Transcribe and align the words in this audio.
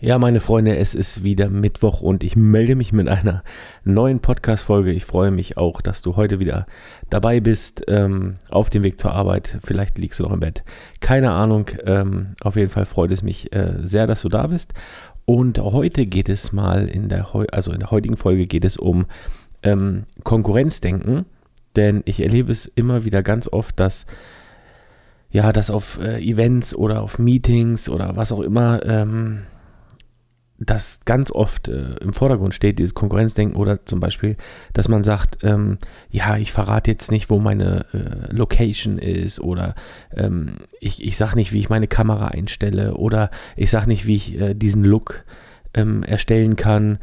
Ja, 0.00 0.16
meine 0.20 0.38
Freunde, 0.38 0.76
es 0.76 0.94
ist 0.94 1.24
wieder 1.24 1.50
Mittwoch 1.50 2.02
und 2.02 2.22
ich 2.22 2.36
melde 2.36 2.76
mich 2.76 2.92
mit 2.92 3.08
einer 3.08 3.42
neuen 3.82 4.20
Podcast-Folge. 4.20 4.92
Ich 4.92 5.04
freue 5.04 5.32
mich 5.32 5.56
auch, 5.56 5.80
dass 5.80 6.02
du 6.02 6.14
heute 6.14 6.38
wieder 6.38 6.68
dabei 7.10 7.40
bist, 7.40 7.82
ähm, 7.88 8.36
auf 8.48 8.70
dem 8.70 8.84
Weg 8.84 9.00
zur 9.00 9.10
Arbeit. 9.10 9.58
Vielleicht 9.64 9.98
liegst 9.98 10.20
du 10.20 10.22
noch 10.22 10.30
im 10.30 10.38
Bett. 10.38 10.62
Keine 11.00 11.32
Ahnung. 11.32 11.70
Ähm, 11.84 12.36
auf 12.40 12.54
jeden 12.54 12.70
Fall 12.70 12.84
freut 12.84 13.10
es 13.10 13.22
mich 13.24 13.52
äh, 13.52 13.74
sehr, 13.82 14.06
dass 14.06 14.22
du 14.22 14.28
da 14.28 14.46
bist. 14.46 14.72
Und 15.24 15.58
heute 15.58 16.06
geht 16.06 16.28
es 16.28 16.52
mal 16.52 16.86
in 16.86 17.08
der, 17.08 17.34
also 17.50 17.72
in 17.72 17.80
der 17.80 17.90
heutigen 17.90 18.16
Folge 18.16 18.46
geht 18.46 18.64
es 18.64 18.76
um 18.76 19.06
ähm, 19.64 20.04
Konkurrenzdenken. 20.22 21.24
Denn 21.74 22.02
ich 22.04 22.22
erlebe 22.22 22.52
es 22.52 22.66
immer 22.66 23.04
wieder 23.04 23.24
ganz 23.24 23.48
oft, 23.48 23.80
dass 23.80 24.06
ja, 25.32 25.52
dass 25.52 25.70
auf 25.70 25.98
äh, 26.00 26.22
Events 26.22 26.72
oder 26.72 27.02
auf 27.02 27.18
Meetings 27.18 27.88
oder 27.88 28.14
was 28.14 28.30
auch 28.30 28.40
immer 28.40 28.86
ähm, 28.86 29.40
das 30.58 31.00
ganz 31.04 31.30
oft 31.30 31.68
äh, 31.68 31.94
im 32.00 32.12
Vordergrund 32.12 32.54
steht, 32.54 32.78
dieses 32.78 32.94
Konkurrenzdenken 32.94 33.56
oder 33.56 33.84
zum 33.86 34.00
Beispiel, 34.00 34.36
dass 34.72 34.88
man 34.88 35.04
sagt, 35.04 35.38
ähm, 35.42 35.78
ja, 36.10 36.36
ich 36.36 36.52
verrate 36.52 36.90
jetzt 36.90 37.10
nicht, 37.10 37.30
wo 37.30 37.38
meine 37.38 37.86
äh, 37.92 38.32
Location 38.32 38.98
ist 38.98 39.40
oder 39.40 39.74
ähm, 40.16 40.56
ich, 40.80 41.04
ich 41.04 41.16
sage 41.16 41.36
nicht, 41.36 41.52
wie 41.52 41.60
ich 41.60 41.70
meine 41.70 41.86
Kamera 41.86 42.28
einstelle 42.28 42.94
oder 42.94 43.30
ich 43.56 43.70
sage 43.70 43.86
nicht, 43.86 44.06
wie 44.06 44.16
ich 44.16 44.38
äh, 44.40 44.54
diesen 44.54 44.84
Look 44.84 45.24
ähm, 45.74 46.02
erstellen 46.02 46.56
kann, 46.56 46.98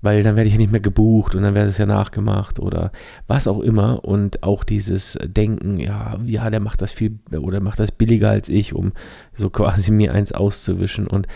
weil 0.00 0.22
dann 0.22 0.36
werde 0.36 0.48
ich 0.48 0.54
ja 0.54 0.58
nicht 0.58 0.70
mehr 0.70 0.80
gebucht 0.80 1.34
und 1.34 1.42
dann 1.42 1.54
werde 1.54 1.70
es 1.70 1.78
ja 1.78 1.86
nachgemacht 1.86 2.60
oder 2.60 2.92
was 3.26 3.48
auch 3.48 3.60
immer. 3.60 4.04
Und 4.04 4.42
auch 4.42 4.64
dieses 4.64 5.18
Denken, 5.24 5.80
ja, 5.80 6.18
ja, 6.24 6.50
der 6.50 6.60
macht 6.60 6.82
das 6.82 6.92
viel 6.92 7.18
oder 7.32 7.60
macht 7.60 7.80
das 7.80 7.90
billiger 7.90 8.30
als 8.30 8.48
ich, 8.48 8.74
um 8.74 8.92
so 9.34 9.50
quasi 9.50 9.90
mir 9.90 10.12
eins 10.12 10.32
auszuwischen. 10.32 11.06
Und 11.06 11.26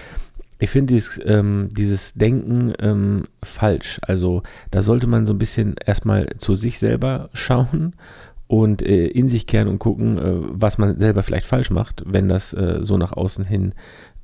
ich 0.62 0.70
finde 0.70 0.94
dieses, 0.94 1.20
ähm, 1.24 1.70
dieses 1.72 2.14
Denken 2.14 2.72
ähm, 2.78 3.24
falsch. 3.42 3.98
Also 4.02 4.44
da 4.70 4.82
sollte 4.82 5.08
man 5.08 5.26
so 5.26 5.32
ein 5.32 5.38
bisschen 5.38 5.74
erstmal 5.84 6.28
zu 6.38 6.54
sich 6.54 6.78
selber 6.78 7.30
schauen 7.32 7.96
und 8.46 8.80
äh, 8.80 9.08
in 9.08 9.28
sich 9.28 9.48
kehren 9.48 9.66
und 9.66 9.80
gucken, 9.80 10.18
äh, 10.18 10.34
was 10.52 10.78
man 10.78 11.00
selber 11.00 11.24
vielleicht 11.24 11.46
falsch 11.46 11.70
macht, 11.70 12.04
wenn 12.06 12.28
das 12.28 12.52
äh, 12.52 12.78
so 12.80 12.96
nach 12.96 13.12
außen 13.12 13.44
hin 13.44 13.74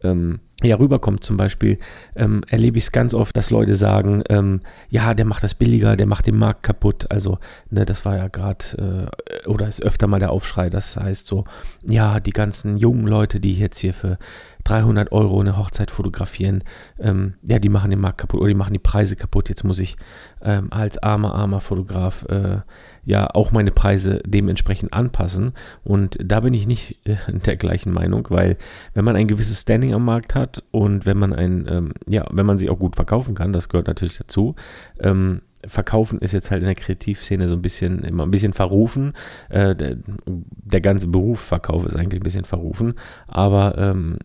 ähm, 0.02 0.40
ja, 0.62 0.76
rüberkommt. 0.76 1.22
Zum 1.22 1.36
Beispiel 1.36 1.78
ähm, 2.16 2.42
erlebe 2.48 2.78
ich 2.78 2.84
es 2.84 2.92
ganz 2.92 3.14
oft, 3.14 3.36
dass 3.36 3.50
Leute 3.50 3.76
sagen, 3.76 4.24
ähm, 4.28 4.60
ja, 4.90 5.14
der 5.14 5.24
macht 5.24 5.44
das 5.44 5.54
billiger, 5.54 5.94
der 5.94 6.06
macht 6.06 6.26
den 6.26 6.36
Markt 6.36 6.64
kaputt. 6.64 7.06
Also, 7.10 7.38
ne, 7.70 7.86
das 7.86 8.04
war 8.04 8.16
ja 8.16 8.28
gerade, 8.28 9.08
äh, 9.44 9.48
oder 9.48 9.68
ist 9.68 9.82
öfter 9.82 10.08
mal 10.08 10.18
der 10.18 10.32
Aufschrei, 10.32 10.68
das 10.68 10.96
heißt 10.96 11.26
so, 11.26 11.44
ja, 11.82 12.18
die 12.18 12.32
ganzen 12.32 12.76
jungen 12.76 13.06
Leute, 13.06 13.38
die 13.38 13.54
jetzt 13.54 13.78
hier 13.78 13.94
für 13.94 14.18
300 14.64 15.12
Euro 15.12 15.40
eine 15.40 15.56
Hochzeit 15.56 15.92
fotografieren, 15.92 16.64
ähm, 16.98 17.34
ja, 17.42 17.60
die 17.60 17.68
machen 17.68 17.90
den 17.90 18.00
Markt 18.00 18.18
kaputt 18.18 18.40
oder 18.40 18.48
die 18.48 18.54
machen 18.54 18.72
die 18.72 18.80
Preise 18.80 19.14
kaputt. 19.14 19.48
Jetzt 19.48 19.62
muss 19.62 19.78
ich 19.78 19.96
ähm, 20.42 20.72
als 20.72 20.98
armer, 20.98 21.34
armer 21.34 21.60
Fotograf 21.60 22.24
äh, 22.28 22.58
ja 23.08 23.26
auch 23.32 23.52
meine 23.52 23.72
Preise 23.72 24.20
dementsprechend 24.26 24.92
anpassen. 24.92 25.54
Und 25.82 26.18
da 26.22 26.40
bin 26.40 26.52
ich 26.52 26.66
nicht 26.66 26.98
äh, 27.04 27.16
der 27.46 27.56
gleichen 27.56 27.90
Meinung, 27.90 28.26
weil 28.28 28.58
wenn 28.92 29.04
man 29.04 29.16
ein 29.16 29.26
gewisses 29.26 29.62
Standing 29.62 29.94
am 29.94 30.04
Markt 30.04 30.34
hat 30.34 30.62
und 30.70 31.06
wenn 31.06 31.16
man 31.16 31.32
ein, 31.32 31.66
ähm, 31.70 31.92
ja, 32.06 32.26
wenn 32.30 32.44
man 32.44 32.58
sich 32.58 32.68
auch 32.68 32.78
gut 32.78 32.96
verkaufen 32.96 33.34
kann, 33.34 33.54
das 33.54 33.70
gehört 33.70 33.86
natürlich 33.86 34.18
dazu, 34.18 34.54
ähm, 35.00 35.40
Verkaufen 35.66 36.20
ist 36.20 36.32
jetzt 36.32 36.52
halt 36.52 36.62
in 36.62 36.66
der 36.66 36.76
Kreativszene 36.76 37.48
so 37.48 37.56
ein 37.56 37.62
bisschen 37.62 38.04
immer 38.04 38.24
ein 38.24 38.30
bisschen 38.30 38.52
verrufen. 38.52 39.14
Äh, 39.48 39.74
der, 39.74 39.96
der, 40.26 40.80
ganze 40.80 41.08
Beruf 41.08 41.40
Verkauf 41.40 41.84
ist 41.84 41.96
eigentlich 41.96 42.20
ein 42.20 42.24
bisschen 42.24 42.44
verrufen. 42.44 42.94
Aber 43.26 43.76
ähm, 43.76 44.18
äh, 44.18 44.24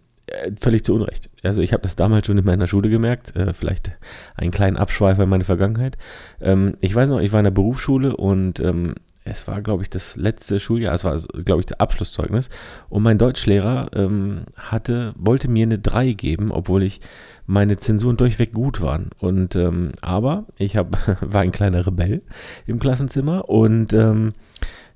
völlig 0.60 0.84
zu 0.84 0.94
Unrecht. 0.94 1.30
Also 1.44 1.62
ich 1.62 1.74
habe 1.74 1.84
das 1.84 1.96
damals 1.96 2.28
schon 2.28 2.38
in 2.38 2.46
meiner 2.46 2.68
Schule 2.68 2.90
gemerkt, 2.90 3.36
äh, 3.36 3.54
vielleicht 3.54 3.92
einen 4.36 4.52
kleinen 4.52 4.78
Abschweifer 4.78 5.24
in 5.24 5.30
meine 5.30 5.44
Vergangenheit. 5.44 5.98
Ähm, 6.42 6.76
ich 6.82 6.94
weiß 6.94 7.10
noch, 7.10 7.20
ich 7.20 7.32
war 7.32 7.40
in 7.40 7.46
der 7.46 7.52
Berufsschule 7.52 8.16
und 8.16 8.60
ähm, 8.60 8.96
es 9.26 9.48
war, 9.48 9.62
glaube 9.62 9.84
ich, 9.84 9.90
das 9.90 10.16
letzte 10.18 10.60
Schuljahr, 10.60 10.94
es 10.94 11.04
war, 11.04 11.18
glaube 11.46 11.62
ich, 11.62 11.66
das 11.68 11.80
Abschlusszeugnis. 11.80 12.50
Und 12.90 13.04
mein 13.04 13.18
Deutschlehrer 13.18 13.90
ähm, 13.94 14.44
hatte, 14.56 15.14
wollte 15.18 15.48
mir 15.48 15.66
eine 15.66 15.80
3 15.80 16.14
geben, 16.14 16.52
obwohl 16.52 16.84
ich 16.84 17.00
meine 17.46 17.78
Zensuren 17.78 18.18
durchweg 18.18 18.54
gut 18.54 18.82
waren. 18.82 19.10
Und 19.20 19.56
ähm, 19.56 19.92
aber 20.02 20.46
ich 20.58 20.76
hab, 20.76 20.98
war 21.22 21.42
ein 21.42 21.52
kleiner 21.52 21.86
Rebell 21.86 22.22
im 22.66 22.80
Klassenzimmer 22.80 23.50
und 23.50 23.94
ähm, 23.94 24.34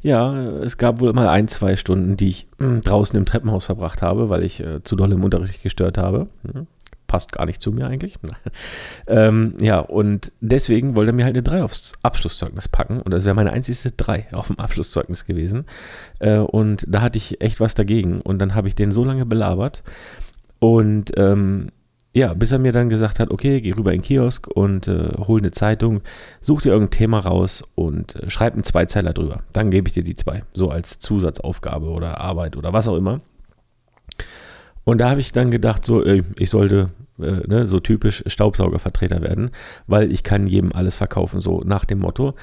ja, 0.01 0.49
es 0.61 0.77
gab 0.77 0.99
wohl 0.99 1.13
mal 1.13 1.27
ein, 1.27 1.47
zwei 1.47 1.75
Stunden, 1.75 2.17
die 2.17 2.29
ich 2.29 2.47
äh, 2.59 2.79
draußen 2.81 3.17
im 3.17 3.25
Treppenhaus 3.25 3.65
verbracht 3.65 4.01
habe, 4.01 4.29
weil 4.29 4.43
ich 4.43 4.59
äh, 4.59 4.83
zu 4.83 4.95
doll 4.95 5.11
im 5.11 5.23
Unterricht 5.23 5.63
gestört 5.63 5.97
habe. 5.97 6.27
Hm, 6.43 6.67
passt 7.07 7.31
gar 7.31 7.45
nicht 7.45 7.61
zu 7.61 7.71
mir 7.71 7.87
eigentlich. 7.87 8.15
ähm, 9.07 9.55
ja, 9.59 9.79
und 9.79 10.31
deswegen 10.41 10.95
wollte 10.95 11.11
er 11.11 11.15
mir 11.15 11.25
halt 11.25 11.35
eine 11.35 11.43
3 11.43 11.63
aufs 11.63 11.93
Abschlusszeugnis 12.03 12.67
packen. 12.67 13.01
Und 13.01 13.11
das 13.11 13.23
wäre 13.23 13.33
meine 13.33 13.51
einzigste 13.51 13.91
3 13.91 14.27
auf 14.33 14.47
dem 14.47 14.59
Abschlusszeugnis 14.59 15.25
gewesen. 15.25 15.65
Äh, 16.19 16.37
und 16.37 16.85
da 16.87 17.01
hatte 17.01 17.17
ich 17.17 17.41
echt 17.41 17.59
was 17.59 17.73
dagegen. 17.73 18.21
Und 18.21 18.39
dann 18.39 18.53
habe 18.53 18.67
ich 18.67 18.75
den 18.75 18.91
so 18.91 19.03
lange 19.03 19.25
belabert. 19.25 19.83
Und 20.59 21.11
ähm, 21.17 21.69
ja, 22.13 22.33
bis 22.33 22.51
er 22.51 22.59
mir 22.59 22.71
dann 22.71 22.89
gesagt 22.89 23.19
hat, 23.19 23.29
okay, 23.29 23.61
geh 23.61 23.73
rüber 23.73 23.93
in 23.93 23.99
den 23.99 24.05
Kiosk 24.05 24.47
und 24.47 24.87
äh, 24.87 25.11
hol 25.17 25.39
eine 25.39 25.51
Zeitung, 25.51 26.01
such 26.41 26.63
dir 26.63 26.71
irgendein 26.71 26.97
Thema 26.97 27.19
raus 27.19 27.63
und 27.75 28.15
äh, 28.15 28.29
schreib 28.29 28.53
einen 28.53 28.63
Zweizeiler 28.63 29.13
drüber. 29.13 29.43
Dann 29.53 29.69
gebe 29.71 29.87
ich 29.87 29.93
dir 29.93 30.03
die 30.03 30.15
zwei, 30.15 30.43
so 30.53 30.69
als 30.69 30.99
Zusatzaufgabe 30.99 31.87
oder 31.87 32.19
Arbeit 32.19 32.57
oder 32.57 32.73
was 32.73 32.87
auch 32.87 32.95
immer. 32.95 33.21
Und 34.83 34.99
da 34.99 35.09
habe 35.09 35.19
ich 35.19 35.31
dann 35.31 35.51
gedacht, 35.51 35.85
so, 35.85 36.03
ich 36.05 36.49
sollte 36.49 36.91
äh, 37.19 37.45
ne, 37.45 37.67
so 37.67 37.79
typisch 37.79 38.23
Staubsaugervertreter 38.25 39.21
werden, 39.21 39.51
weil 39.85 40.11
ich 40.11 40.23
kann 40.23 40.47
jedem 40.47 40.71
alles 40.71 40.95
verkaufen, 40.95 41.39
so 41.39 41.61
nach 41.65 41.85
dem 41.85 41.99
Motto. 41.99 42.35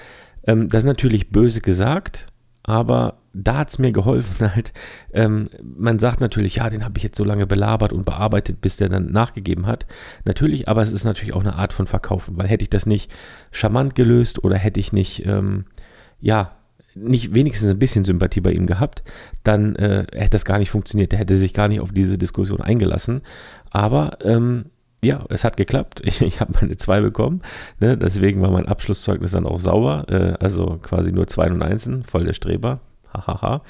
Ähm, 0.47 0.69
das 0.69 0.83
ist 0.83 0.87
natürlich 0.87 1.31
böse 1.31 1.61
gesagt, 1.61 2.27
aber 2.63 3.17
da 3.34 3.59
hat 3.59 3.71
es 3.71 3.78
mir 3.78 3.93
geholfen 3.93 4.55
halt. 4.55 4.72
Ähm, 5.12 5.50
man 5.62 5.99
sagt 5.99 6.21
natürlich, 6.21 6.56
ja, 6.56 6.71
den 6.71 6.84
habe 6.84 6.97
ich 6.97 7.03
jetzt 7.03 7.19
so 7.19 7.25
lange 7.25 7.47
belabert 7.47 7.93
und 7.93 8.06
bearbeitet, 8.06 8.61
bis 8.61 8.77
der 8.77 8.89
dann 8.89 9.06
nachgegeben 9.06 9.67
hat. 9.67 9.87
Natürlich, 10.25 10.69
aber 10.69 10.83
es 10.83 10.93
ist 10.93 11.05
natürlich 11.05 11.34
auch 11.34 11.41
eine 11.41 11.56
Art 11.56 11.73
von 11.73 11.87
Verkaufen, 11.87 12.37
weil 12.39 12.49
hätte 12.49 12.62
ich 12.62 12.71
das 12.71 12.87
nicht 12.87 13.12
charmant 13.50 13.94
gelöst 13.94 14.43
oder 14.43 14.56
hätte 14.56 14.81
ich 14.81 14.93
nicht, 14.93 15.27
ähm, 15.27 15.67
ja, 16.21 16.56
nicht 16.94 17.34
wenigstens 17.34 17.71
ein 17.71 17.78
bisschen 17.81 18.05
Sympathie 18.05 18.41
bei 18.41 18.53
ihm 18.53 18.67
gehabt, 18.67 19.03
dann 19.43 19.75
äh, 19.77 20.06
hätte 20.12 20.31
das 20.31 20.44
gar 20.44 20.59
nicht 20.59 20.71
funktioniert. 20.71 21.11
Der 21.11 21.19
hätte 21.19 21.37
sich 21.37 21.53
gar 21.53 21.67
nicht 21.67 21.81
auf 21.81 21.91
diese 21.91 22.19
Diskussion 22.19 22.61
eingelassen. 22.61 23.23
Aber 23.71 24.19
ähm, 24.23 24.67
ja, 25.03 25.25
es 25.28 25.43
hat 25.43 25.56
geklappt. 25.56 26.03
Ich, 26.05 26.21
ich 26.23 26.41
habe 26.41 26.53
meine 26.61 26.77
2 26.77 27.00
bekommen. 27.00 27.43
Ne? 27.81 27.99
Deswegen 27.99 28.41
war 28.43 28.50
mein 28.50 28.69
Abschlusszeugnis 28.69 29.33
dann 29.33 29.47
auch 29.47 29.59
sauber. 29.59 30.06
Äh, 30.09 30.34
also 30.43 30.78
quasi 30.83 31.11
nur 31.11 31.27
2 31.27 31.50
und 31.50 31.62
1, 31.62 31.91
voll 32.06 32.25
der 32.25 32.33
Streber. 32.33 32.81
Hahaha. 33.15 33.63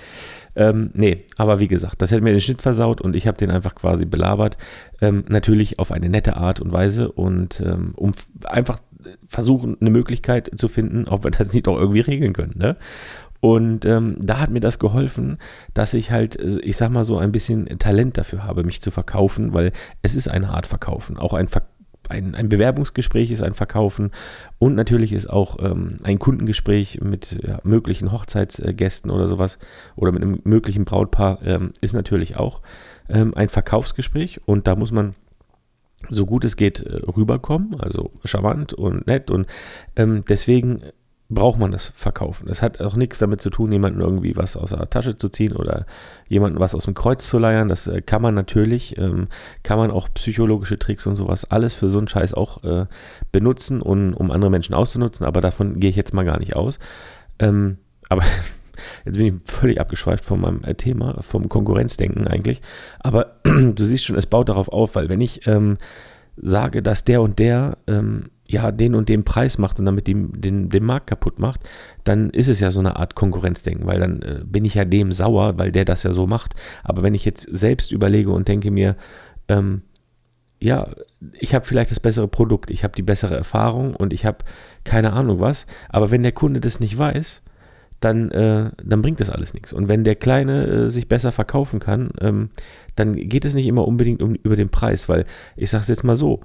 ähm, 0.56 0.90
nee, 0.94 1.24
aber 1.36 1.60
wie 1.60 1.68
gesagt, 1.68 2.00
das 2.02 2.10
hätte 2.10 2.22
mir 2.22 2.32
den 2.32 2.40
Schnitt 2.40 2.62
versaut 2.62 3.00
und 3.00 3.14
ich 3.16 3.26
habe 3.26 3.36
den 3.36 3.50
einfach 3.50 3.74
quasi 3.74 4.04
belabert. 4.04 4.56
Ähm, 5.00 5.24
natürlich 5.28 5.78
auf 5.78 5.92
eine 5.92 6.08
nette 6.08 6.36
Art 6.36 6.60
und 6.60 6.72
Weise 6.72 7.12
und 7.12 7.60
ähm, 7.60 7.92
um 7.96 8.12
einfach 8.44 8.80
versuchen, 9.26 9.76
eine 9.80 9.90
Möglichkeit 9.90 10.50
zu 10.56 10.68
finden, 10.68 11.08
ob 11.08 11.24
wir 11.24 11.30
das 11.30 11.52
nicht 11.52 11.68
auch 11.68 11.78
irgendwie 11.78 12.00
regeln 12.00 12.32
können. 12.32 12.54
Ne? 12.56 12.76
Und 13.40 13.84
ähm, 13.84 14.16
da 14.18 14.38
hat 14.40 14.48
mir 14.48 14.60
das 14.60 14.78
geholfen, 14.78 15.36
dass 15.74 15.92
ich 15.92 16.10
halt, 16.10 16.34
äh, 16.36 16.60
ich 16.60 16.78
sag 16.78 16.90
mal 16.90 17.04
so, 17.04 17.18
ein 17.18 17.30
bisschen 17.30 17.66
Talent 17.78 18.16
dafür 18.16 18.44
habe, 18.44 18.64
mich 18.64 18.80
zu 18.80 18.90
verkaufen, 18.90 19.52
weil 19.52 19.72
es 20.00 20.14
ist 20.14 20.28
eine 20.28 20.48
Art 20.48 20.66
Verkaufen. 20.66 21.18
Auch 21.18 21.34
ein, 21.34 21.48
Ver 21.48 21.62
ein, 22.08 22.34
ein 22.34 22.48
Bewerbungsgespräch 22.48 23.30
ist 23.30 23.42
ein 23.42 23.54
Verkaufen. 23.54 24.10
Und 24.58 24.74
natürlich 24.74 25.12
ist 25.12 25.28
auch 25.28 25.58
ähm, 25.60 25.98
ein 26.02 26.18
Kundengespräch 26.18 27.00
mit 27.00 27.38
ja, 27.46 27.60
möglichen 27.64 28.12
Hochzeitsgästen 28.12 29.10
oder 29.10 29.26
sowas 29.26 29.58
oder 29.96 30.12
mit 30.12 30.22
einem 30.22 30.40
möglichen 30.44 30.84
Brautpaar 30.84 31.40
ähm, 31.44 31.72
ist 31.80 31.94
natürlich 31.94 32.36
auch 32.36 32.60
ähm, 33.08 33.34
ein 33.34 33.48
Verkaufsgespräch. 33.48 34.40
Und 34.46 34.66
da 34.66 34.76
muss 34.76 34.92
man 34.92 35.14
so 36.08 36.26
gut 36.26 36.44
es 36.44 36.56
geht 36.56 36.80
äh, 36.80 36.96
rüberkommen, 37.16 37.80
also 37.80 38.10
charmant 38.24 38.72
und 38.72 39.06
nett. 39.06 39.30
Und 39.30 39.46
ähm, 39.96 40.24
deswegen 40.28 40.82
braucht 41.30 41.58
man 41.58 41.72
das 41.72 41.88
Verkaufen. 41.96 42.48
Es 42.48 42.60
hat 42.60 42.80
auch 42.80 42.96
nichts 42.96 43.18
damit 43.18 43.40
zu 43.40 43.48
tun, 43.48 43.72
jemanden 43.72 44.00
irgendwie 44.00 44.36
was 44.36 44.56
aus 44.56 44.70
der 44.70 44.90
Tasche 44.90 45.16
zu 45.16 45.30
ziehen 45.30 45.56
oder 45.56 45.86
jemanden 46.28 46.60
was 46.60 46.74
aus 46.74 46.84
dem 46.84 46.94
Kreuz 46.94 47.26
zu 47.26 47.38
leiern. 47.38 47.68
Das 47.68 47.86
äh, 47.86 48.02
kann 48.02 48.20
man 48.20 48.34
natürlich, 48.34 48.98
ähm, 48.98 49.28
kann 49.62 49.78
man 49.78 49.90
auch 49.90 50.08
psychologische 50.14 50.78
Tricks 50.78 51.06
und 51.06 51.16
sowas 51.16 51.44
alles 51.44 51.72
für 51.72 51.88
so 51.88 51.98
einen 51.98 52.08
Scheiß 52.08 52.34
auch 52.34 52.62
äh, 52.62 52.86
benutzen, 53.32 53.80
um, 53.80 54.12
um 54.14 54.30
andere 54.30 54.50
Menschen 54.50 54.74
auszunutzen, 54.74 55.24
aber 55.24 55.40
davon 55.40 55.80
gehe 55.80 55.90
ich 55.90 55.96
jetzt 55.96 56.12
mal 56.12 56.24
gar 56.24 56.38
nicht 56.38 56.56
aus. 56.56 56.78
Ähm, 57.38 57.78
aber 58.10 58.22
jetzt 59.06 59.16
bin 59.16 59.26
ich 59.26 59.50
völlig 59.50 59.80
abgeschweift 59.80 60.24
von 60.26 60.40
meinem 60.40 60.62
äh, 60.64 60.74
Thema, 60.74 61.22
vom 61.22 61.48
Konkurrenzdenken 61.48 62.28
eigentlich. 62.28 62.60
Aber 63.00 63.36
du 63.44 63.84
siehst 63.84 64.04
schon, 64.04 64.16
es 64.16 64.26
baut 64.26 64.50
darauf 64.50 64.68
auf, 64.68 64.94
weil 64.94 65.08
wenn 65.08 65.22
ich 65.22 65.46
ähm, 65.46 65.78
sage, 66.36 66.82
dass 66.82 67.04
der 67.04 67.22
und 67.22 67.38
der 67.38 67.78
ähm, 67.86 68.30
ja 68.46 68.70
den 68.72 68.94
und 68.94 69.08
den 69.08 69.24
Preis 69.24 69.58
macht 69.58 69.78
und 69.78 69.86
damit 69.86 70.06
den, 70.06 70.32
den, 70.40 70.68
den 70.68 70.84
Markt 70.84 71.06
kaputt 71.06 71.38
macht, 71.38 71.60
dann 72.04 72.30
ist 72.30 72.48
es 72.48 72.60
ja 72.60 72.70
so 72.70 72.80
eine 72.80 72.96
Art 72.96 73.14
Konkurrenzdenken, 73.14 73.86
weil 73.86 74.00
dann 74.00 74.22
äh, 74.22 74.40
bin 74.44 74.64
ich 74.64 74.74
ja 74.74 74.84
dem 74.84 75.12
sauer, 75.12 75.58
weil 75.58 75.72
der 75.72 75.84
das 75.84 76.02
ja 76.02 76.12
so 76.12 76.26
macht. 76.26 76.54
Aber 76.82 77.02
wenn 77.02 77.14
ich 77.14 77.24
jetzt 77.24 77.48
selbst 77.50 77.90
überlege 77.90 78.30
und 78.30 78.46
denke 78.48 78.70
mir, 78.70 78.96
ähm, 79.48 79.82
ja, 80.60 80.88
ich 81.38 81.54
habe 81.54 81.66
vielleicht 81.66 81.90
das 81.90 82.00
bessere 82.00 82.28
Produkt, 82.28 82.70
ich 82.70 82.84
habe 82.84 82.94
die 82.94 83.02
bessere 83.02 83.36
Erfahrung 83.36 83.94
und 83.94 84.12
ich 84.12 84.24
habe 84.24 84.38
keine 84.84 85.12
Ahnung 85.12 85.40
was. 85.40 85.66
Aber 85.88 86.10
wenn 86.10 86.22
der 86.22 86.32
Kunde 86.32 86.60
das 86.60 86.80
nicht 86.80 86.96
weiß, 86.96 87.42
dann, 88.00 88.30
äh, 88.30 88.70
dann 88.82 89.02
bringt 89.02 89.20
das 89.20 89.30
alles 89.30 89.54
nichts. 89.54 89.72
Und 89.72 89.88
wenn 89.88 90.04
der 90.04 90.16
Kleine 90.16 90.66
äh, 90.66 90.88
sich 90.90 91.08
besser 91.08 91.32
verkaufen 91.32 91.80
kann, 91.80 92.10
ähm, 92.20 92.50
dann 92.96 93.14
geht 93.14 93.44
es 93.44 93.54
nicht 93.54 93.66
immer 93.66 93.86
unbedingt 93.86 94.22
um, 94.22 94.34
über 94.34 94.56
den 94.56 94.68
Preis, 94.68 95.08
weil 95.08 95.24
ich 95.56 95.70
sage 95.70 95.82
es 95.82 95.88
jetzt 95.88 96.04
mal 96.04 96.16
so, 96.16 96.40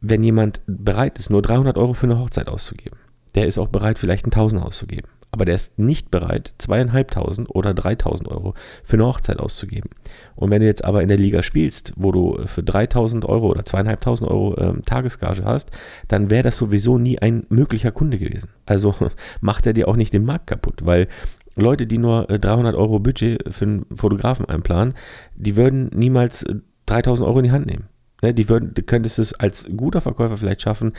wenn 0.00 0.22
jemand 0.22 0.60
bereit 0.66 1.18
ist, 1.18 1.30
nur 1.30 1.42
300 1.42 1.76
Euro 1.76 1.94
für 1.94 2.06
eine 2.06 2.18
Hochzeit 2.18 2.48
auszugeben, 2.48 2.98
der 3.34 3.46
ist 3.46 3.58
auch 3.58 3.68
bereit, 3.68 3.98
vielleicht 3.98 4.26
1000 4.26 4.62
auszugeben 4.62 5.08
aber 5.34 5.44
der 5.44 5.56
ist 5.56 5.76
nicht 5.80 6.12
bereit, 6.12 6.54
zweieinhalbtausend 6.58 7.50
oder 7.50 7.74
3000 7.74 8.28
Euro 8.28 8.54
für 8.84 8.94
eine 8.94 9.06
Hochzeit 9.06 9.40
auszugeben. 9.40 9.90
Und 10.36 10.50
wenn 10.50 10.60
du 10.60 10.66
jetzt 10.66 10.84
aber 10.84 11.02
in 11.02 11.08
der 11.08 11.16
Liga 11.16 11.42
spielst, 11.42 11.92
wo 11.96 12.12
du 12.12 12.38
für 12.46 12.62
3000 12.62 13.24
Euro 13.24 13.48
oder 13.48 13.64
zweieinhalbtausend 13.64 14.30
Euro 14.30 14.56
ähm, 14.58 14.84
Tagesgage 14.84 15.44
hast, 15.44 15.72
dann 16.06 16.30
wäre 16.30 16.44
das 16.44 16.56
sowieso 16.56 16.98
nie 16.98 17.18
ein 17.18 17.46
möglicher 17.48 17.90
Kunde 17.90 18.16
gewesen. 18.16 18.50
Also 18.64 18.94
macht 19.40 19.66
er 19.66 19.72
dir 19.72 19.88
auch 19.88 19.96
nicht 19.96 20.12
den 20.12 20.24
Markt 20.24 20.46
kaputt, 20.46 20.86
weil 20.86 21.08
Leute, 21.56 21.88
die 21.88 21.98
nur 21.98 22.26
300 22.26 22.72
äh, 22.72 22.78
Euro 22.78 23.00
Budget 23.00 23.42
für 23.52 23.64
einen 23.64 23.86
Fotografen 23.92 24.46
einplanen, 24.46 24.94
die 25.34 25.56
würden 25.56 25.90
niemals 25.92 26.46
3000 26.86 27.26
äh, 27.26 27.28
Euro 27.28 27.38
in 27.40 27.44
die 27.46 27.52
Hand 27.52 27.66
nehmen. 27.66 27.88
Ne, 28.24 28.32
die 28.32 28.48
würden, 28.48 28.72
du 28.72 28.82
könntest 28.82 29.18
es 29.18 29.34
als 29.34 29.66
guter 29.76 30.00
Verkäufer 30.00 30.38
vielleicht 30.38 30.62
schaffen, 30.62 30.94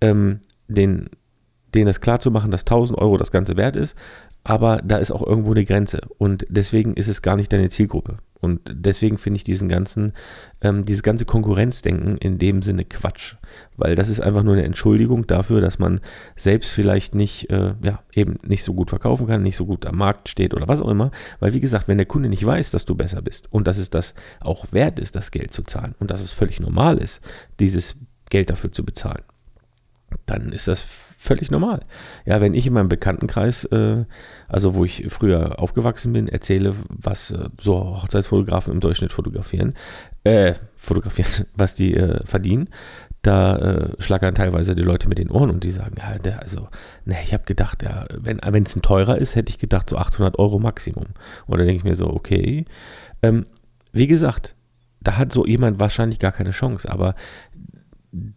ähm, 0.00 0.40
den 0.66 1.08
denen 1.72 1.86
das 1.86 2.00
klar 2.00 2.18
dass 2.50 2.62
1000 2.62 2.98
Euro 2.98 3.16
das 3.16 3.30
Ganze 3.30 3.56
wert 3.56 3.76
ist, 3.76 3.96
aber 4.42 4.78
da 4.84 4.96
ist 4.96 5.12
auch 5.12 5.24
irgendwo 5.24 5.52
eine 5.52 5.64
Grenze 5.64 6.00
und 6.18 6.44
deswegen 6.48 6.94
ist 6.94 7.06
es 7.06 7.22
gar 7.22 7.36
nicht 7.36 7.52
deine 7.52 7.68
Zielgruppe. 7.68 8.16
Und 8.44 8.60
deswegen 8.70 9.18
finde 9.18 9.38
ich 9.38 9.44
diesen 9.44 9.68
ganzen, 9.68 10.12
ähm, 10.60 10.84
dieses 10.84 11.02
ganze 11.02 11.24
Konkurrenzdenken 11.24 12.16
in 12.18 12.38
dem 12.38 12.62
Sinne 12.62 12.84
Quatsch. 12.84 13.34
Weil 13.76 13.94
das 13.94 14.08
ist 14.08 14.20
einfach 14.20 14.42
nur 14.42 14.54
eine 14.54 14.64
Entschuldigung 14.64 15.26
dafür, 15.26 15.60
dass 15.60 15.78
man 15.78 16.00
selbst 16.36 16.72
vielleicht 16.72 17.14
nicht, 17.14 17.50
äh, 17.50 17.74
ja, 17.82 18.02
eben 18.12 18.38
nicht 18.46 18.62
so 18.62 18.74
gut 18.74 18.90
verkaufen 18.90 19.26
kann, 19.26 19.42
nicht 19.42 19.56
so 19.56 19.66
gut 19.66 19.86
am 19.86 19.96
Markt 19.96 20.28
steht 20.28 20.54
oder 20.54 20.68
was 20.68 20.80
auch 20.80 20.88
immer. 20.88 21.10
Weil 21.40 21.54
wie 21.54 21.60
gesagt, 21.60 21.88
wenn 21.88 21.98
der 21.98 22.06
Kunde 22.06 22.28
nicht 22.28 22.44
weiß, 22.44 22.70
dass 22.70 22.84
du 22.84 22.94
besser 22.94 23.22
bist 23.22 23.52
und 23.52 23.66
dass 23.66 23.78
es 23.78 23.90
das 23.90 24.14
auch 24.40 24.72
wert 24.72 24.98
ist, 24.98 25.16
das 25.16 25.30
Geld 25.30 25.52
zu 25.52 25.62
zahlen 25.62 25.94
und 25.98 26.10
dass 26.10 26.20
es 26.20 26.32
völlig 26.32 26.60
normal 26.60 26.98
ist, 26.98 27.20
dieses 27.58 27.96
Geld 28.30 28.50
dafür 28.50 28.70
zu 28.70 28.84
bezahlen, 28.84 29.22
dann 30.26 30.52
ist 30.52 30.68
das 30.68 30.80
völlig 31.24 31.50
normal. 31.50 31.80
Ja, 32.26 32.40
wenn 32.42 32.52
ich 32.52 32.66
in 32.66 32.74
meinem 32.74 32.90
Bekanntenkreis, 32.90 33.64
äh, 33.64 34.04
also 34.46 34.74
wo 34.74 34.84
ich 34.84 35.06
früher 35.08 35.58
aufgewachsen 35.58 36.12
bin, 36.12 36.28
erzähle, 36.28 36.74
was 36.88 37.30
äh, 37.30 37.48
so 37.60 38.02
Hochzeitsfotografen 38.02 38.74
im 38.74 38.80
Durchschnitt 38.80 39.10
fotografieren, 39.10 39.74
äh, 40.24 40.54
fotografieren, 40.76 41.46
was 41.56 41.74
die 41.74 41.94
äh, 41.94 42.24
verdienen, 42.26 42.68
da 43.22 43.56
äh, 43.56 44.02
schlagern 44.02 44.34
teilweise 44.34 44.74
die 44.74 44.82
Leute 44.82 45.08
mit 45.08 45.16
den 45.16 45.30
Ohren 45.30 45.48
und 45.48 45.64
die 45.64 45.70
sagen, 45.70 45.94
ja, 45.98 46.18
der, 46.18 46.42
also, 46.42 46.68
ne, 47.06 47.16
ich 47.24 47.32
habe 47.32 47.44
gedacht, 47.44 47.82
ja, 47.82 48.04
wenn 48.18 48.38
es 48.64 48.76
ein 48.76 48.82
teurer 48.82 49.16
ist, 49.16 49.34
hätte 49.34 49.50
ich 49.50 49.58
gedacht, 49.58 49.88
so 49.88 49.96
800 49.96 50.38
Euro 50.38 50.58
Maximum. 50.58 51.06
Und 51.46 51.58
dann 51.58 51.66
denke 51.66 51.78
ich 51.78 51.84
mir 51.84 51.94
so, 51.94 52.06
okay. 52.06 52.66
Ähm, 53.22 53.46
wie 53.92 54.08
gesagt, 54.08 54.54
da 55.00 55.16
hat 55.16 55.32
so 55.32 55.46
jemand 55.46 55.80
wahrscheinlich 55.80 56.18
gar 56.18 56.32
keine 56.32 56.50
Chance, 56.50 56.90
aber 56.90 57.14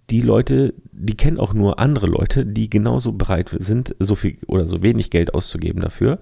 die 0.09 0.21
Leute, 0.21 0.73
die 0.91 1.15
kennen 1.15 1.39
auch 1.39 1.53
nur 1.53 1.79
andere 1.79 2.07
Leute, 2.07 2.45
die 2.45 2.69
genauso 2.69 3.13
bereit 3.13 3.55
sind, 3.59 3.95
so 3.99 4.15
viel 4.15 4.37
oder 4.47 4.65
so 4.65 4.81
wenig 4.81 5.11
Geld 5.11 5.33
auszugeben 5.33 5.81
dafür. 5.81 6.19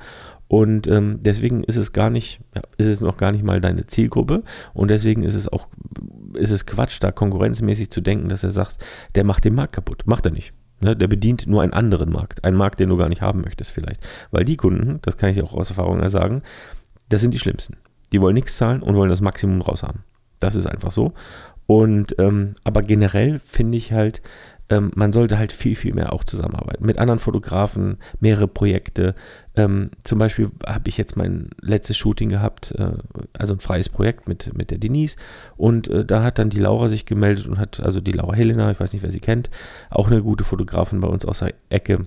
Und 0.47 0.87
ähm, 0.87 1.19
deswegen 1.21 1.63
ist 1.63 1.77
es 1.77 1.93
gar 1.93 2.09
nicht, 2.09 2.41
ist 2.77 2.87
es 2.87 3.01
noch 3.01 3.17
gar 3.17 3.31
nicht 3.31 3.43
mal 3.43 3.61
deine 3.61 3.87
Zielgruppe. 3.87 4.43
Und 4.73 4.89
deswegen 4.89 5.23
ist 5.23 5.33
es 5.33 5.47
auch, 5.47 5.67
ist 6.33 6.51
es 6.51 6.65
Quatsch, 6.65 6.97
da 6.99 7.11
konkurrenzmäßig 7.11 7.89
zu 7.89 8.01
denken, 8.01 8.29
dass 8.29 8.43
er 8.43 8.51
sagt, 8.51 8.77
der 9.15 9.23
macht 9.23 9.45
den 9.45 9.55
Markt 9.55 9.73
kaputt. 9.73 10.03
Macht 10.05 10.25
er 10.25 10.31
nicht. 10.31 10.53
Ne? 10.81 10.95
Der 10.95 11.07
bedient 11.07 11.47
nur 11.47 11.61
einen 11.61 11.73
anderen 11.73 12.11
Markt. 12.11 12.43
Einen 12.43 12.57
Markt, 12.57 12.79
den 12.79 12.89
du 12.89 12.97
gar 12.97 13.09
nicht 13.09 13.21
haben 13.21 13.41
möchtest, 13.41 13.71
vielleicht. 13.71 14.05
Weil 14.31 14.45
die 14.45 14.57
Kunden, 14.57 14.99
das 15.01 15.17
kann 15.17 15.29
ich 15.29 15.41
auch 15.41 15.53
aus 15.53 15.69
Erfahrung 15.69 16.07
sagen, 16.09 16.43
das 17.09 17.21
sind 17.21 17.33
die 17.33 17.39
schlimmsten. 17.39 17.77
Die 18.11 18.21
wollen 18.21 18.35
nichts 18.35 18.57
zahlen 18.57 18.83
und 18.83 18.95
wollen 18.95 19.09
das 19.09 19.21
Maximum 19.21 19.61
raus 19.61 19.81
haben. 19.81 20.03
Das 20.39 20.55
ist 20.55 20.67
einfach 20.67 20.91
so. 20.91 21.13
Und 21.67 22.15
ähm, 22.19 22.55
aber 22.63 22.81
generell 22.83 23.39
finde 23.45 23.77
ich 23.77 23.91
halt, 23.91 24.21
ähm, 24.69 24.91
man 24.95 25.13
sollte 25.13 25.37
halt 25.37 25.51
viel, 25.51 25.75
viel 25.75 25.93
mehr 25.93 26.11
auch 26.11 26.23
zusammenarbeiten. 26.23 26.85
Mit 26.85 26.97
anderen 26.97 27.19
Fotografen, 27.19 27.97
mehrere 28.19 28.47
Projekte. 28.47 29.13
Ähm, 29.55 29.91
zum 30.03 30.17
Beispiel 30.17 30.49
habe 30.65 30.89
ich 30.89 30.97
jetzt 30.97 31.15
mein 31.17 31.49
letztes 31.61 31.97
Shooting 31.97 32.29
gehabt, 32.29 32.73
äh, 32.77 32.91
also 33.33 33.53
ein 33.53 33.59
freies 33.59 33.89
Projekt 33.89 34.27
mit, 34.27 34.55
mit 34.55 34.71
der 34.71 34.79
Denise. 34.79 35.17
Und 35.55 35.87
äh, 35.87 36.03
da 36.03 36.23
hat 36.23 36.39
dann 36.39 36.49
die 36.49 36.59
Laura 36.59 36.89
sich 36.89 37.05
gemeldet 37.05 37.47
und 37.47 37.59
hat, 37.59 37.79
also 37.79 38.01
die 38.01 38.11
Laura 38.11 38.33
Helena, 38.33 38.71
ich 38.71 38.79
weiß 38.79 38.93
nicht, 38.93 39.03
wer 39.03 39.11
sie 39.11 39.19
kennt, 39.19 39.49
auch 39.91 40.07
eine 40.07 40.23
gute 40.23 40.43
Fotografin 40.43 40.99
bei 40.99 41.07
uns 41.07 41.25
aus 41.25 41.39
der 41.39 41.53
Ecke, 41.69 42.05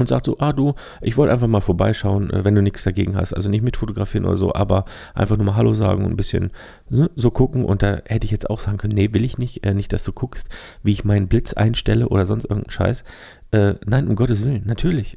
und 0.00 0.08
sagt 0.08 0.26
so, 0.26 0.36
ah 0.38 0.52
du, 0.52 0.74
ich 1.00 1.16
wollte 1.16 1.32
einfach 1.32 1.46
mal 1.46 1.60
vorbeischauen, 1.60 2.30
äh, 2.30 2.44
wenn 2.44 2.54
du 2.54 2.62
nichts 2.62 2.84
dagegen 2.84 3.16
hast. 3.16 3.32
Also 3.32 3.48
nicht 3.48 3.62
mitfotografieren 3.62 4.26
oder 4.26 4.36
so, 4.36 4.54
aber 4.54 4.84
einfach 5.14 5.36
nur 5.36 5.46
mal 5.46 5.56
Hallo 5.56 5.74
sagen 5.74 6.04
und 6.04 6.12
ein 6.12 6.16
bisschen 6.16 6.50
ne, 6.88 7.10
so 7.16 7.30
gucken. 7.30 7.64
Und 7.64 7.82
da 7.82 8.00
hätte 8.06 8.24
ich 8.24 8.30
jetzt 8.30 8.50
auch 8.50 8.60
sagen 8.60 8.78
können, 8.78 8.94
nee, 8.94 9.12
will 9.12 9.24
ich 9.24 9.38
nicht. 9.38 9.64
Äh, 9.64 9.74
nicht, 9.74 9.92
dass 9.92 10.04
du 10.04 10.12
guckst, 10.12 10.48
wie 10.82 10.92
ich 10.92 11.04
meinen 11.04 11.28
Blitz 11.28 11.52
einstelle 11.52 12.08
oder 12.08 12.26
sonst 12.26 12.44
irgendeinen 12.44 12.70
Scheiß. 12.70 13.04
Äh, 13.52 13.74
nein, 13.86 14.08
um 14.08 14.16
Gottes 14.16 14.44
Willen, 14.44 14.64
natürlich. 14.66 15.16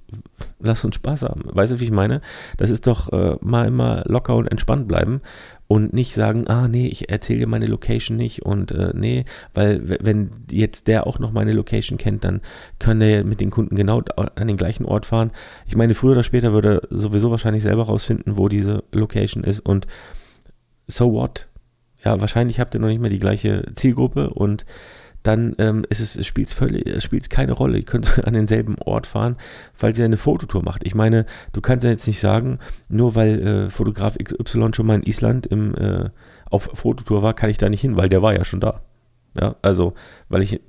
Lass 0.60 0.86
uns 0.86 0.96
Spaß 0.96 1.24
haben. 1.24 1.44
Weißt 1.46 1.74
du, 1.74 1.80
wie 1.80 1.86
ich 1.86 1.92
meine? 1.92 2.22
Das 2.58 2.70
ist 2.70 2.86
doch 2.86 3.12
äh, 3.12 3.36
mal 3.42 3.68
immer 3.68 4.04
locker 4.06 4.36
und 4.36 4.48
entspannt 4.48 4.88
bleiben 4.88 5.22
und 5.68 5.94
nicht 5.94 6.14
sagen, 6.14 6.48
ah 6.48 6.68
nee, 6.68 6.88
ich 6.88 7.10
erzähle 7.10 7.40
dir 7.40 7.48
meine 7.48 7.66
Location 7.66 8.16
nicht 8.16 8.44
und 8.44 8.72
äh, 8.72 8.92
nee, 8.94 9.26
weil 9.54 9.98
wenn 10.02 10.32
jetzt 10.50 10.88
der 10.88 11.06
auch 11.08 11.20
noch 11.20 11.32
meine 11.32 11.52
Location 11.54 11.98
kennt, 11.98 12.24
dann 12.24 12.42
kann 12.80 13.00
der 13.00 13.24
mit 13.24 13.42
den 13.42 13.50
Kunden 13.50 13.76
genau 13.76 14.02
an 14.16 14.48
den 14.48 14.58
gleichen 14.58 14.86
Ort 14.86 15.06
fahren. 15.06 15.32
Ich 15.68 15.76
meine, 15.76 15.94
früher 15.94 16.14
oder 16.14 16.24
später 16.24 16.54
würde 16.54 16.82
er 16.90 16.98
sowieso 16.98 17.32
wahrscheinlich 17.32 17.64
selber 17.64 17.84
rausfinden, 17.84 18.38
wo 18.38 18.48
diese 18.48 18.84
Location 18.92 19.44
ist 19.44 19.60
und 19.60 19.88
so 20.88 21.12
what? 21.12 21.48
Ja, 22.04 22.20
wahrscheinlich 22.22 22.60
habt 22.60 22.74
ihr 22.74 22.80
noch 22.80 22.88
nicht 22.88 23.02
mehr 23.02 23.10
die 23.10 23.20
gleiche 23.20 23.66
Zielgruppe 23.74 24.30
und 24.30 24.66
dann 25.28 25.56
ähm, 25.58 25.86
ist 25.90 26.00
es, 26.00 26.26
spielt 26.26 26.48
es 26.48 26.54
völlig, 26.54 26.88
es 26.88 27.04
spielt 27.04 27.30
keine 27.30 27.52
Rolle. 27.52 27.80
Ihr 27.80 27.86
könnt 27.86 28.24
an 28.26 28.34
denselben 28.34 28.78
Ort 28.80 29.08
fahren, 29.08 29.36
falls 29.74 30.00
ihr 30.00 30.06
eine 30.06 30.18
Fototour 30.18 30.64
macht. 30.64 30.86
Ich 30.86 30.96
meine, 30.96 31.26
du 31.52 31.62
kannst 31.62 31.84
ja 31.84 31.90
jetzt 31.90 32.08
nicht 32.08 32.20
sagen, 32.20 32.60
nur 32.88 33.16
weil 33.16 33.46
äh, 33.46 33.70
Fotograf 33.70 34.18
XY 34.18 34.70
schon 34.74 34.88
mal 34.88 34.96
in 34.96 35.04
Island 35.04 35.46
im, 35.46 35.76
äh, 35.76 36.10
auf 36.50 36.70
Fototour 36.74 37.24
war, 37.24 37.34
kann 37.34 37.50
ich 37.50 37.58
da 37.58 37.68
nicht 37.70 37.82
hin, 37.82 37.98
weil 37.98 38.08
der 38.08 38.22
war 38.22 38.34
ja 38.34 38.46
schon 38.46 38.62
da. 38.62 38.82
Ja, 39.40 39.56
also, 39.62 39.94
weil 40.30 40.42
ich 40.42 40.62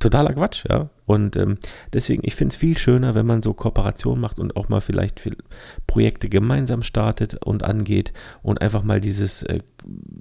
totaler 0.00 0.32
Quatsch, 0.32 0.64
ja. 0.68 0.88
Und 1.06 1.36
ähm, 1.36 1.58
deswegen, 1.92 2.22
ich 2.24 2.34
finde 2.34 2.52
es 2.52 2.56
viel 2.56 2.76
schöner, 2.78 3.14
wenn 3.14 3.26
man 3.26 3.42
so 3.42 3.52
Kooperationen 3.52 4.20
macht 4.20 4.38
und 4.38 4.56
auch 4.56 4.68
mal 4.68 4.80
vielleicht 4.80 5.20
Projekte 5.86 6.28
gemeinsam 6.28 6.82
startet 6.82 7.34
und 7.44 7.62
angeht 7.62 8.12
und 8.42 8.60
einfach 8.62 8.82
mal 8.82 9.00
dieses 9.00 9.42
äh, 9.42 9.60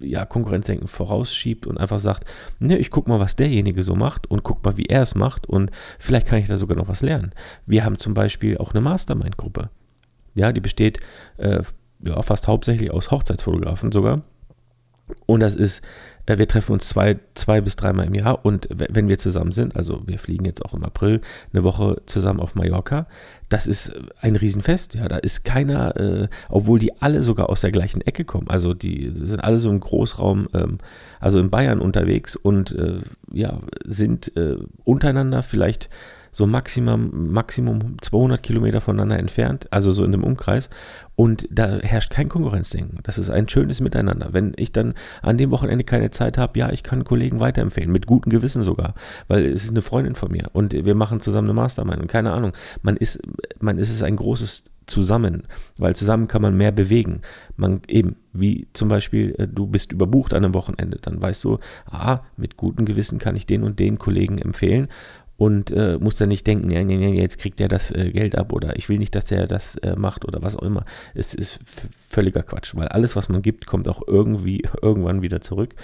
ja, 0.01 0.25
Konkurrenzdenken 0.25 0.88
vorausschiebt 0.88 1.65
und 1.65 1.77
einfach 1.77 2.00
sagt, 2.00 2.25
ne, 2.59 2.77
ich 2.77 2.91
guck 2.91 3.07
mal, 3.07 3.19
was 3.19 3.36
derjenige 3.36 3.83
so 3.83 3.95
macht 3.95 4.29
und 4.29 4.43
guck 4.43 4.63
mal, 4.63 4.77
wie 4.77 4.86
er 4.86 5.03
es 5.03 5.15
macht 5.15 5.48
und 5.48 5.71
vielleicht 5.98 6.27
kann 6.27 6.39
ich 6.39 6.48
da 6.48 6.57
sogar 6.57 6.77
noch 6.77 6.88
was 6.88 7.01
lernen. 7.01 7.31
Wir 7.65 7.86
haben 7.86 7.98
zum 7.98 8.13
Beispiel 8.13 8.57
auch 8.57 8.74
eine 8.74 8.81
Mastermind-Gruppe. 8.81 9.69
Ja, 10.36 10.51
die 10.51 10.62
besteht 10.62 11.00
äh, 11.38 11.63
ja, 12.01 12.21
fast 12.21 12.48
hauptsächlich 12.48 12.91
aus 12.91 13.12
Hochzeitsfotografen 13.12 13.91
sogar. 13.91 14.21
Und 15.25 15.39
das 15.41 15.55
ist 15.55 15.81
äh, 16.29 16.37
wir 16.37 16.47
treffen 16.47 16.73
uns 16.73 16.87
zwei, 16.87 17.17
zwei 17.33 17.59
bis 17.59 17.75
dreimal 17.75 18.07
im 18.07 18.13
Jahr 18.13 18.45
und 18.45 18.69
wenn 18.71 19.07
wir 19.07 19.17
zusammen 19.17 19.51
sind, 19.51 19.75
also 19.75 20.03
wir 20.05 20.19
fliegen 20.19 20.45
jetzt 20.45 20.63
auch 20.63 20.73
im 20.73 20.85
April 20.85 21.21
eine 21.51 21.63
Woche 21.63 22.01
zusammen 22.05 22.39
auf 22.39 22.55
Mallorca, 22.55 23.07
das 23.49 23.65
ist 23.65 23.91
ein 24.21 24.35
Riesenfest. 24.35 24.93
Ja, 24.93 25.07
da 25.07 25.17
ist 25.17 25.43
keiner, 25.43 25.97
äh, 25.97 26.27
obwohl 26.49 26.77
die 26.77 27.01
alle 27.01 27.23
sogar 27.23 27.49
aus 27.49 27.61
der 27.61 27.71
gleichen 27.71 28.01
Ecke 28.01 28.25
kommen. 28.25 28.47
Also 28.47 28.75
die 28.75 29.11
sind 29.15 29.43
alle 29.43 29.57
so 29.57 29.71
im 29.71 29.79
Großraum, 29.79 30.47
ähm, 30.53 30.77
also 31.19 31.39
in 31.39 31.49
Bayern 31.49 31.81
unterwegs 31.81 32.35
und 32.35 32.71
äh, 32.73 32.99
ja, 33.33 33.59
sind 33.83 34.35
äh, 34.37 34.57
untereinander 34.83 35.41
vielleicht 35.41 35.89
so 36.31 36.45
Maximum, 36.45 37.31
Maximum 37.31 37.98
200 38.01 38.41
Kilometer 38.41 38.81
voneinander 38.81 39.19
entfernt, 39.19 39.67
also 39.71 39.91
so 39.91 40.03
in 40.03 40.12
dem 40.12 40.24
Umkreis. 40.24 40.69
Und 41.15 41.48
da 41.51 41.79
herrscht 41.79 42.12
kein 42.12 42.29
Konkurrenzdenken. 42.29 43.00
Das 43.03 43.17
ist 43.17 43.29
ein 43.29 43.50
schönes 43.50 43.81
Miteinander. 43.81 44.29
Wenn 44.31 44.53
ich 44.55 44.71
dann 44.71 44.93
an 45.21 45.38
dem 45.38 45.51
Wochenende 45.51 45.83
keine 45.83 46.12
Zeit 46.12 46.38
habe, 46.38 46.57
ja, 46.57 46.71
ich 46.71 46.81
kann 46.81 47.03
Kollegen 47.03 47.41
weiterempfehlen, 47.41 47.91
mit 47.91 48.05
gutem 48.05 48.31
Gewissen 48.31 48.63
sogar, 48.63 48.93
weil 49.27 49.45
es 49.45 49.65
ist 49.65 49.71
eine 49.71 49.81
Freundin 49.81 50.15
von 50.15 50.31
mir 50.31 50.50
und 50.53 50.71
wir 50.74 50.95
machen 50.95 51.19
zusammen 51.19 51.48
eine 51.50 51.55
Mastermind 51.55 52.01
und 52.01 52.07
keine 52.07 52.31
Ahnung. 52.31 52.53
Man 52.83 52.95
ist, 52.95 53.19
man 53.59 53.77
ist 53.77 53.91
es 53.91 54.01
ein 54.01 54.15
großes 54.15 54.63
zusammen, 54.89 55.43
weil 55.77 55.95
zusammen 55.95 56.27
kann 56.27 56.41
man 56.41 56.57
mehr 56.57 56.71
bewegen. 56.71 57.21
Man 57.55 57.81
eben, 57.88 58.15
wie 58.33 58.67
zum 58.74 58.89
Beispiel, 58.89 59.36
äh, 59.38 59.48
du 59.48 59.67
bist 59.67 59.91
überbucht 59.91 60.33
an 60.33 60.43
einem 60.43 60.53
Wochenende, 60.53 61.00
dann 61.01 61.21
weißt 61.21 61.43
du, 61.43 61.59
ah, 61.86 62.21
mit 62.38 62.57
gutem 62.57 62.86
Gewissen 62.86 63.19
kann 63.19 63.36
ich 63.36 63.45
den 63.45 63.63
und 63.63 63.79
den 63.79 64.00
Kollegen 64.00 64.39
empfehlen 64.39 64.89
und 65.39 65.72
äh, 65.72 65.98
muss 65.98 66.17
dann 66.17 66.27
nicht 66.27 66.46
denken, 66.46 66.69
ja, 66.69 66.81
ja, 66.81 67.08
jetzt 67.08 67.38
kriegt 67.39 67.60
der 67.62 67.69
das 67.69 67.91
äh, 67.91 68.12
Geld 68.12 68.38
ab 68.38 68.51
oder 68.51 68.75
ich 68.75 68.89
will 68.89 68.98
nicht, 68.98 69.15
dass 69.15 69.24
der 69.24 69.48
das 69.48 69.77
äh, 69.77 69.96
macht 69.96 70.25
oder 70.25 70.41
was 70.41 70.58
auch 70.58 70.63
immer. 70.63 70.84
Es 71.15 71.34
ist 71.34 71.62
völliger 72.10 72.43
Quatsch, 72.43 72.75
weil 72.75 72.89
alles, 72.89 73.15
was 73.15 73.29
man 73.29 73.41
gibt, 73.41 73.65
kommt 73.65 73.88
auch 73.88 74.01
irgendwie 74.05 74.63
irgendwann 74.81 75.22
wieder 75.22 75.39
zurück. 75.39 75.75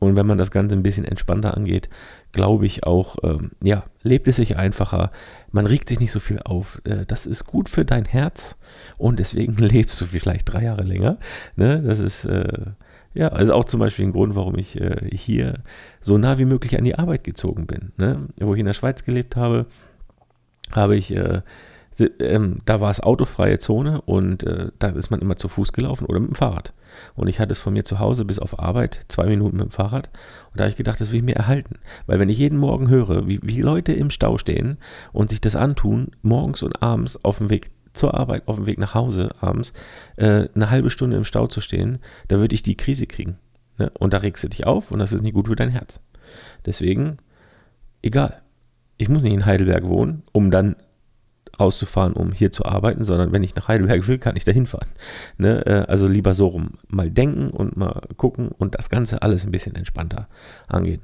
Und 0.00 0.16
wenn 0.16 0.26
man 0.26 0.38
das 0.38 0.50
Ganze 0.50 0.74
ein 0.74 0.82
bisschen 0.82 1.04
entspannter 1.04 1.56
angeht, 1.56 1.88
glaube 2.32 2.66
ich 2.66 2.82
auch, 2.82 3.16
ähm, 3.22 3.52
ja, 3.62 3.84
lebt 4.02 4.26
es 4.26 4.36
sich 4.36 4.56
einfacher. 4.56 5.12
Man 5.52 5.66
regt 5.66 5.88
sich 5.88 6.00
nicht 6.00 6.12
so 6.12 6.18
viel 6.18 6.40
auf. 6.40 6.82
Äh, 6.82 7.06
das 7.06 7.26
ist 7.26 7.44
gut 7.44 7.68
für 7.68 7.84
dein 7.84 8.06
Herz 8.06 8.56
und 8.98 9.20
deswegen 9.20 9.56
lebst 9.58 10.00
du 10.00 10.06
vielleicht 10.06 10.52
drei 10.52 10.64
Jahre 10.64 10.82
länger. 10.82 11.18
Ne? 11.54 11.80
Das 11.80 12.00
ist, 12.00 12.24
äh, 12.24 12.48
ja, 13.16 13.28
also 13.28 13.54
auch 13.54 13.64
zum 13.64 13.80
Beispiel 13.80 14.04
ein 14.04 14.12
Grund, 14.12 14.34
warum 14.34 14.58
ich 14.58 14.80
äh, 14.80 15.08
hier 15.10 15.62
so 16.00 16.18
nah 16.18 16.38
wie 16.38 16.44
möglich 16.44 16.78
an 16.78 16.84
die 16.84 16.98
Arbeit 16.98 17.24
gezogen 17.24 17.66
bin. 17.66 17.92
Ne? 17.96 18.28
Wo 18.36 18.54
ich 18.54 18.60
in 18.60 18.66
der 18.66 18.74
Schweiz 18.74 19.04
gelebt 19.04 19.36
habe, 19.36 19.66
habe 20.72 20.96
ich 20.96 21.16
äh, 21.16 21.40
ähm, 22.20 22.58
da 22.66 22.80
war 22.80 22.90
es 22.90 23.00
autofreie 23.00 23.58
Zone 23.58 24.02
und 24.02 24.44
äh, 24.44 24.68
da 24.78 24.88
ist 24.88 25.10
man 25.10 25.20
immer 25.20 25.36
zu 25.36 25.48
Fuß 25.48 25.72
gelaufen 25.72 26.06
oder 26.06 26.20
mit 26.20 26.30
dem 26.30 26.34
Fahrrad. 26.34 26.72
Und 27.14 27.28
ich 27.28 27.40
hatte 27.40 27.52
es 27.52 27.60
von 27.60 27.72
mir 27.72 27.84
zu 27.84 27.98
Hause 27.98 28.24
bis 28.24 28.38
auf 28.38 28.58
Arbeit 28.58 29.00
zwei 29.08 29.26
Minuten 29.26 29.56
mit 29.56 29.66
dem 29.66 29.70
Fahrrad. 29.70 30.10
Und 30.50 30.60
da 30.60 30.64
habe 30.64 30.70
ich 30.70 30.76
gedacht, 30.76 31.00
das 31.00 31.10
will 31.10 31.18
ich 31.18 31.24
mir 31.24 31.36
erhalten. 31.36 31.78
Weil 32.06 32.18
wenn 32.18 32.28
ich 32.28 32.38
jeden 32.38 32.58
Morgen 32.58 32.88
höre, 32.88 33.26
wie, 33.26 33.40
wie 33.42 33.60
Leute 33.60 33.92
im 33.92 34.10
Stau 34.10 34.38
stehen 34.38 34.78
und 35.12 35.30
sich 35.30 35.40
das 35.40 35.56
antun, 35.56 36.08
morgens 36.22 36.62
und 36.62 36.82
abends 36.82 37.22
auf 37.24 37.38
dem 37.38 37.50
Weg 37.50 37.70
zur 37.96 38.14
Arbeit, 38.14 38.46
auf 38.46 38.56
dem 38.56 38.66
Weg 38.66 38.78
nach 38.78 38.94
Hause 38.94 39.34
abends, 39.40 39.72
äh, 40.16 40.48
eine 40.54 40.70
halbe 40.70 40.90
Stunde 40.90 41.16
im 41.16 41.24
Stau 41.24 41.46
zu 41.46 41.60
stehen, 41.60 41.98
da 42.28 42.38
würde 42.38 42.54
ich 42.54 42.62
die 42.62 42.76
Krise 42.76 43.06
kriegen. 43.06 43.38
Ne? 43.78 43.90
Und 43.98 44.12
da 44.12 44.18
regst 44.18 44.44
du 44.44 44.48
dich 44.48 44.66
auf 44.66 44.90
und 44.90 44.98
das 44.98 45.12
ist 45.12 45.22
nicht 45.22 45.34
gut 45.34 45.48
für 45.48 45.56
dein 45.56 45.70
Herz. 45.70 46.00
Deswegen, 46.64 47.18
egal. 48.02 48.42
Ich 48.98 49.08
muss 49.08 49.22
nicht 49.22 49.34
in 49.34 49.44
Heidelberg 49.44 49.84
wohnen, 49.84 50.22
um 50.32 50.50
dann 50.50 50.76
rauszufahren, 51.58 52.12
um 52.12 52.32
hier 52.32 52.52
zu 52.52 52.64
arbeiten, 52.64 53.04
sondern 53.04 53.32
wenn 53.32 53.42
ich 53.42 53.54
nach 53.54 53.68
Heidelberg 53.68 54.06
will, 54.08 54.18
kann 54.18 54.36
ich 54.36 54.44
da 54.44 54.52
hinfahren. 54.52 54.88
Ne? 55.38 55.64
Äh, 55.66 55.84
also 55.88 56.06
lieber 56.06 56.34
so 56.34 56.48
rum 56.48 56.72
mal 56.88 57.10
denken 57.10 57.50
und 57.50 57.76
mal 57.76 58.02
gucken 58.16 58.48
und 58.48 58.74
das 58.74 58.90
Ganze 58.90 59.22
alles 59.22 59.44
ein 59.44 59.50
bisschen 59.50 59.74
entspannter 59.74 60.28
angehen. 60.66 61.02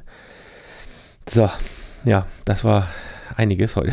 So, 1.28 1.48
ja, 2.04 2.26
das 2.44 2.64
war 2.64 2.88
einiges 3.36 3.76
heute. 3.76 3.92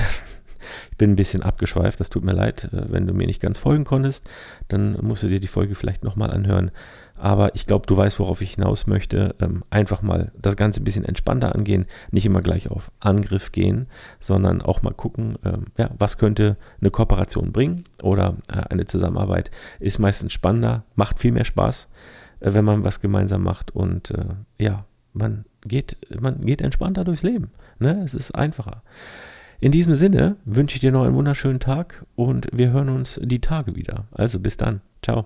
Ich 0.91 0.97
bin 0.97 1.11
ein 1.11 1.15
bisschen 1.15 1.41
abgeschweift, 1.41 1.99
das 1.99 2.09
tut 2.09 2.23
mir 2.23 2.33
leid. 2.33 2.69
Äh, 2.73 2.91
wenn 2.91 3.07
du 3.07 3.13
mir 3.13 3.27
nicht 3.27 3.41
ganz 3.41 3.57
folgen 3.57 3.85
konntest, 3.85 4.27
dann 4.67 4.97
musst 5.01 5.23
du 5.23 5.27
dir 5.27 5.39
die 5.39 5.47
Folge 5.47 5.75
vielleicht 5.75 6.03
nochmal 6.03 6.31
anhören. 6.31 6.71
Aber 7.19 7.53
ich 7.53 7.65
glaube, 7.65 7.85
du 7.85 7.97
weißt, 7.97 8.17
worauf 8.19 8.41
ich 8.41 8.53
hinaus 8.53 8.87
möchte. 8.87 9.35
Ähm, 9.41 9.63
einfach 9.69 10.01
mal 10.01 10.31
das 10.41 10.55
Ganze 10.55 10.79
ein 10.79 10.85
bisschen 10.85 11.03
entspannter 11.03 11.53
angehen, 11.53 11.85
nicht 12.11 12.25
immer 12.25 12.41
gleich 12.41 12.71
auf 12.71 12.91
Angriff 13.01 13.51
gehen, 13.51 13.87
sondern 14.19 14.61
auch 14.61 14.81
mal 14.81 14.93
gucken, 14.93 15.37
ähm, 15.43 15.65
ja, 15.77 15.89
was 15.97 16.17
könnte 16.17 16.55
eine 16.79 16.91
Kooperation 16.91 17.51
bringen 17.51 17.83
oder 18.01 18.37
äh, 18.47 18.61
eine 18.69 18.85
Zusammenarbeit 18.85 19.51
ist 19.81 19.99
meistens 19.99 20.31
spannender, 20.31 20.83
macht 20.95 21.19
viel 21.19 21.33
mehr 21.33 21.43
Spaß, 21.43 21.89
äh, 22.39 22.53
wenn 22.53 22.63
man 22.63 22.85
was 22.85 23.01
gemeinsam 23.01 23.43
macht 23.43 23.75
und 23.75 24.13
ja, 24.57 24.85
man 25.13 25.45
geht, 25.65 25.97
man 26.19 26.41
geht 26.41 26.61
entspannter 26.61 27.03
durchs 27.03 27.23
Leben. 27.23 27.51
Ne? 27.79 28.01
Es 28.03 28.13
ist 28.13 28.31
einfacher. 28.31 28.81
In 29.61 29.71
diesem 29.71 29.93
Sinne 29.93 30.37
wünsche 30.45 30.75
ich 30.75 30.81
dir 30.81 30.91
noch 30.91 31.03
einen 31.03 31.15
wunderschönen 31.15 31.59
Tag 31.59 32.05
und 32.15 32.47
wir 32.53 32.71
hören 32.71 32.89
uns 32.89 33.19
die 33.21 33.39
Tage 33.39 33.75
wieder. 33.75 34.05
Also 34.11 34.39
bis 34.39 34.55
dann. 34.55 34.81
Ciao. 35.01 35.17